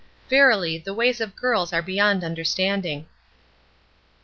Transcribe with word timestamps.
Verily, 0.31 0.79
the 0.79 0.95
ways 0.95 1.21
of 1.21 1.35
girls 1.35 1.71
are 1.71 1.83
beyond 1.83 2.23
understanding. 2.23 3.05